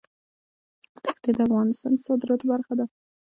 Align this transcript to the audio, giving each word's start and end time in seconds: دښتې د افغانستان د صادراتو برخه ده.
دښتې 1.05 1.31
د 1.37 1.39
افغانستان 1.47 1.91
د 1.95 1.99
صادراتو 2.07 2.45
برخه 2.53 2.73
ده. 2.79 2.85